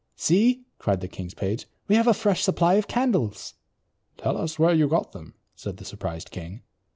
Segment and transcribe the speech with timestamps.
[0.15, 3.53] "See," cried the king's page, "we have a fresh supply of candles."
[4.17, 6.63] "Tell us where you got them," said the surprised king.